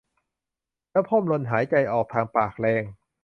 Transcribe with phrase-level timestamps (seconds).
[0.91, 2.83] แล้วพ่นลมหายใจออกทางปากแรง